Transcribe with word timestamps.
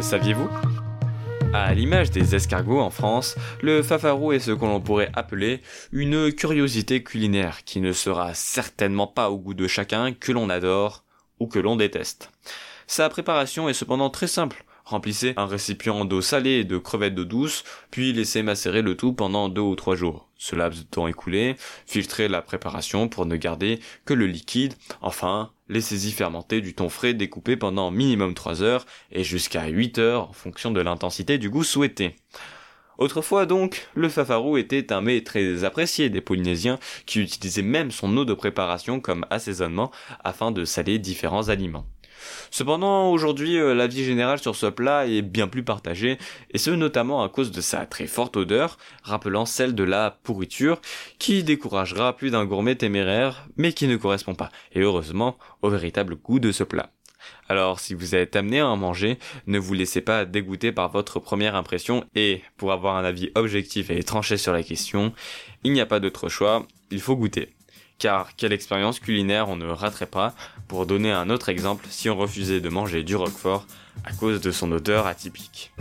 saviez-vous? 0.00 0.48
À 1.52 1.72
l'image 1.72 2.10
des 2.10 2.34
escargots 2.34 2.80
en 2.80 2.90
France, 2.90 3.36
le 3.62 3.82
fafarou 3.82 4.32
est 4.32 4.40
ce 4.40 4.50
que 4.50 4.64
l'on 4.64 4.80
pourrait 4.80 5.10
appeler 5.14 5.62
une 5.92 6.32
curiosité 6.32 7.02
culinaire 7.02 7.64
qui 7.64 7.80
ne 7.80 7.92
sera 7.92 8.34
certainement 8.34 9.06
pas 9.06 9.30
au 9.30 9.38
goût 9.38 9.54
de 9.54 9.66
chacun 9.66 10.12
que 10.12 10.32
l'on 10.32 10.50
adore 10.50 11.04
ou 11.40 11.46
que 11.46 11.58
l'on 11.58 11.76
déteste. 11.76 12.30
Sa 12.86 13.08
préparation 13.08 13.68
est 13.68 13.74
cependant 13.74 14.10
très 14.10 14.26
simple. 14.26 14.65
Remplissez 14.86 15.34
un 15.36 15.46
récipient 15.46 16.04
d'eau 16.04 16.20
salée 16.20 16.60
et 16.60 16.64
de 16.64 16.78
crevettes 16.78 17.16
d'eau 17.16 17.24
douce, 17.24 17.64
puis 17.90 18.12
laissez 18.12 18.44
macérer 18.44 18.82
le 18.82 18.96
tout 18.96 19.12
pendant 19.12 19.48
deux 19.48 19.60
ou 19.60 19.74
trois 19.74 19.96
jours. 19.96 20.28
Ce 20.38 20.54
laps 20.54 20.84
de 20.84 20.86
temps 20.86 21.08
écoulé, 21.08 21.56
filtrez 21.86 22.28
la 22.28 22.40
préparation 22.40 23.08
pour 23.08 23.26
ne 23.26 23.34
garder 23.34 23.80
que 24.04 24.14
le 24.14 24.28
liquide. 24.28 24.74
Enfin, 25.00 25.50
laissez-y 25.68 26.12
fermenter 26.12 26.60
du 26.60 26.72
thon 26.72 26.88
frais 26.88 27.14
découpé 27.14 27.56
pendant 27.56 27.90
minimum 27.90 28.34
3 28.34 28.62
heures 28.62 28.86
et 29.10 29.24
jusqu'à 29.24 29.66
8 29.66 29.98
heures 29.98 30.30
en 30.30 30.32
fonction 30.32 30.70
de 30.70 30.80
l'intensité 30.80 31.36
du 31.38 31.50
goût 31.50 31.64
souhaité. 31.64 32.14
Autrefois 32.98 33.44
donc, 33.44 33.88
le 33.94 34.08
fafarou 34.08 34.56
était 34.56 34.92
un 34.92 35.00
mets 35.00 35.24
très 35.24 35.64
apprécié 35.64 36.10
des 36.10 36.20
Polynésiens 36.20 36.78
qui 37.06 37.20
utilisaient 37.20 37.62
même 37.62 37.90
son 37.90 38.16
eau 38.16 38.24
de 38.24 38.34
préparation 38.34 39.00
comme 39.00 39.26
assaisonnement 39.30 39.90
afin 40.22 40.52
de 40.52 40.64
saler 40.64 41.00
différents 41.00 41.48
aliments. 41.48 41.86
Cependant, 42.50 43.10
aujourd'hui, 43.10 43.58
euh, 43.58 43.74
l'avis 43.74 44.04
général 44.04 44.38
sur 44.38 44.56
ce 44.56 44.66
plat 44.66 45.06
est 45.06 45.22
bien 45.22 45.48
plus 45.48 45.62
partagé, 45.62 46.18
et 46.52 46.58
ce 46.58 46.70
notamment 46.70 47.22
à 47.22 47.28
cause 47.28 47.50
de 47.50 47.60
sa 47.60 47.86
très 47.86 48.06
forte 48.06 48.36
odeur, 48.36 48.78
rappelant 49.02 49.46
celle 49.46 49.74
de 49.74 49.84
la 49.84 50.18
pourriture, 50.22 50.80
qui 51.18 51.44
découragera 51.44 52.16
plus 52.16 52.30
d'un 52.30 52.44
gourmet 52.44 52.76
téméraire, 52.76 53.46
mais 53.56 53.72
qui 53.72 53.86
ne 53.86 53.96
correspond 53.96 54.34
pas, 54.34 54.50
et 54.72 54.80
heureusement, 54.80 55.38
au 55.62 55.70
véritable 55.70 56.16
goût 56.16 56.38
de 56.38 56.52
ce 56.52 56.64
plat. 56.64 56.90
Alors 57.48 57.80
si 57.80 57.94
vous 57.94 58.14
êtes 58.14 58.36
amené 58.36 58.60
à 58.60 58.68
en 58.68 58.76
manger, 58.76 59.18
ne 59.46 59.58
vous 59.58 59.74
laissez 59.74 60.00
pas 60.00 60.24
dégoûter 60.24 60.72
par 60.72 60.90
votre 60.90 61.20
première 61.20 61.54
impression 61.54 62.04
et 62.14 62.42
pour 62.56 62.72
avoir 62.72 62.96
un 62.96 63.04
avis 63.04 63.30
objectif 63.34 63.90
et 63.90 64.02
tranché 64.02 64.36
sur 64.36 64.52
la 64.52 64.62
question, 64.62 65.12
il 65.64 65.72
n'y 65.72 65.80
a 65.80 65.86
pas 65.86 66.00
d'autre 66.00 66.28
choix, 66.28 66.66
il 66.90 67.00
faut 67.00 67.16
goûter 67.16 67.55
car 67.98 68.34
quelle 68.36 68.52
expérience 68.52 69.00
culinaire 69.00 69.48
on 69.48 69.56
ne 69.56 69.66
raterait 69.66 70.06
pas 70.06 70.34
pour 70.68 70.86
donner 70.86 71.12
un 71.12 71.30
autre 71.30 71.48
exemple 71.48 71.86
si 71.90 72.10
on 72.10 72.16
refusait 72.16 72.60
de 72.60 72.68
manger 72.68 73.02
du 73.02 73.16
roquefort 73.16 73.66
à 74.04 74.12
cause 74.12 74.40
de 74.40 74.50
son 74.50 74.70
odeur 74.72 75.06
atypique. 75.06 75.72